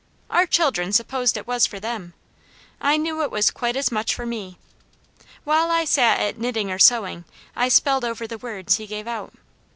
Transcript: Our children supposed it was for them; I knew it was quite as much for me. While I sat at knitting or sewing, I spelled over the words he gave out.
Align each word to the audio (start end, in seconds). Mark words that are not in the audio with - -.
Our 0.31 0.47
children 0.47 0.93
supposed 0.93 1.37
it 1.37 1.45
was 1.45 1.67
for 1.67 1.79
them; 1.79 2.15
I 2.81 2.97
knew 2.97 3.21
it 3.21 3.29
was 3.29 3.51
quite 3.51 3.75
as 3.75 3.91
much 3.91 4.15
for 4.15 4.25
me. 4.25 4.57
While 5.43 5.69
I 5.69 5.85
sat 5.85 6.19
at 6.19 6.39
knitting 6.39 6.71
or 6.71 6.79
sewing, 6.79 7.23
I 7.55 7.69
spelled 7.69 8.03
over 8.03 8.25
the 8.25 8.39
words 8.39 8.77
he 8.77 8.87
gave 8.87 9.07
out. 9.07 9.31